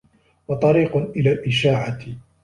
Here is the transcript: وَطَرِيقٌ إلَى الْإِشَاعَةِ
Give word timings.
وَطَرِيقٌ 0.47 0.95
إلَى 0.97 1.31
الْإِشَاعَةِ 1.33 1.99